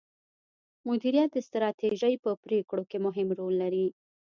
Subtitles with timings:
[0.87, 3.87] مديريت د ستراتیژۍ په پریکړو کې مهم رول لري.